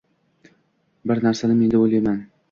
Bir 1.11 1.21
narsani 1.27 1.57
menda 1.59 1.83
o‘ylayman. 1.83 2.17